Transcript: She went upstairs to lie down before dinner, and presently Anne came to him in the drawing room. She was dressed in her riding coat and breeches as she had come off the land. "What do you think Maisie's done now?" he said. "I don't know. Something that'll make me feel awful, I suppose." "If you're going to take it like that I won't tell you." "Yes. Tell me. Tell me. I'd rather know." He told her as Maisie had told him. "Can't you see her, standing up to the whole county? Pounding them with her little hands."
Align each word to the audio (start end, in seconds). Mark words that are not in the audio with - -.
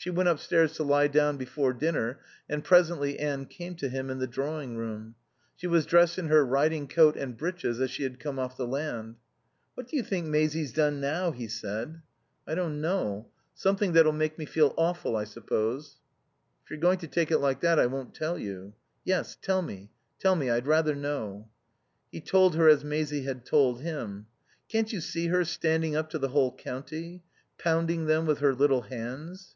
She 0.00 0.10
went 0.10 0.28
upstairs 0.30 0.72
to 0.76 0.84
lie 0.84 1.08
down 1.08 1.36
before 1.38 1.72
dinner, 1.74 2.20
and 2.48 2.62
presently 2.64 3.18
Anne 3.18 3.44
came 3.46 3.74
to 3.74 3.88
him 3.90 4.08
in 4.10 4.20
the 4.20 4.26
drawing 4.28 4.76
room. 4.78 5.16
She 5.56 5.66
was 5.66 5.84
dressed 5.84 6.18
in 6.20 6.28
her 6.28 6.46
riding 6.46 6.86
coat 6.88 7.14
and 7.16 7.36
breeches 7.36 7.78
as 7.80 7.90
she 7.90 8.04
had 8.04 8.18
come 8.20 8.38
off 8.38 8.56
the 8.56 8.66
land. 8.66 9.16
"What 9.74 9.86
do 9.88 9.96
you 9.98 10.02
think 10.04 10.26
Maisie's 10.26 10.72
done 10.72 10.98
now?" 11.00 11.32
he 11.32 11.46
said. 11.48 12.00
"I 12.46 12.54
don't 12.54 12.80
know. 12.80 13.28
Something 13.54 13.92
that'll 13.92 14.12
make 14.14 14.38
me 14.38 14.46
feel 14.46 14.72
awful, 14.78 15.14
I 15.16 15.24
suppose." 15.24 15.96
"If 16.64 16.70
you're 16.70 16.78
going 16.80 16.98
to 17.00 17.06
take 17.08 17.30
it 17.32 17.38
like 17.40 17.60
that 17.60 17.78
I 17.80 17.84
won't 17.86 18.14
tell 18.14 18.38
you." 18.38 18.72
"Yes. 19.04 19.36
Tell 19.42 19.60
me. 19.60 19.90
Tell 20.20 20.36
me. 20.36 20.48
I'd 20.48 20.66
rather 20.68 20.94
know." 20.94 21.50
He 22.12 22.20
told 22.22 22.54
her 22.56 22.66
as 22.68 22.82
Maisie 22.84 23.24
had 23.24 23.44
told 23.44 23.82
him. 23.82 24.24
"Can't 24.70 24.90
you 24.92 25.00
see 25.02 25.26
her, 25.26 25.44
standing 25.44 25.94
up 25.96 26.08
to 26.10 26.18
the 26.18 26.28
whole 26.28 26.56
county? 26.56 27.24
Pounding 27.58 28.06
them 28.06 28.24
with 28.26 28.38
her 28.38 28.54
little 28.54 28.82
hands." 28.82 29.54